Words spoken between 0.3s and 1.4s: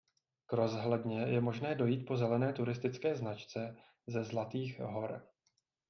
K rozhledně